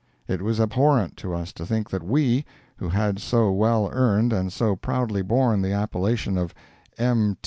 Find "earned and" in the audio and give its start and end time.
3.93-4.51